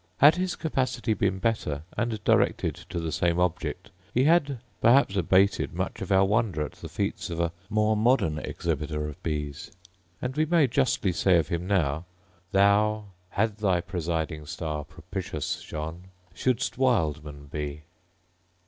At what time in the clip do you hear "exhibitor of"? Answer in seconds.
8.39-9.21